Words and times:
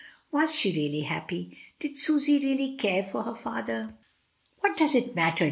"Was 0.31 0.55
she 0.55 0.71
really 0.75 1.01
happy? 1.01 1.55
did 1.77 1.95
Susy 1.95 2.39
really 2.39 2.75
care 2.75 3.03
for 3.03 3.21
her 3.21 3.35
father?" 3.35 3.99
"What 4.61 4.75
does 4.75 4.95
it 4.95 5.13
matter?" 5.15 5.39